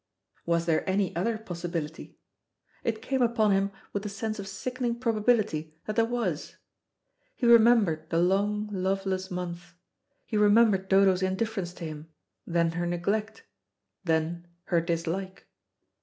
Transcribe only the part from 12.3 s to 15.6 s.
then her neglect, then her dislike.